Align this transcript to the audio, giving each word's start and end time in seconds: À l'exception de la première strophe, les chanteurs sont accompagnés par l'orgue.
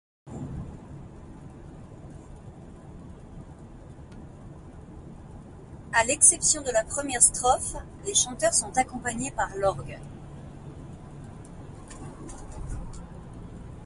À 5.93 6.03
l'exception 6.05 6.63
de 6.63 6.71
la 6.71 6.83
première 6.83 7.21
strophe, 7.21 7.75
les 8.05 8.15
chanteurs 8.15 8.55
sont 8.55 8.75
accompagnés 8.79 9.29
par 9.29 9.55
l'orgue. 9.57 9.99